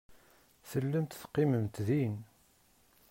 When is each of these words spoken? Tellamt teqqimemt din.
Tellamt 0.69 1.11
teqqimemt 1.19 1.75
din. 1.87 2.15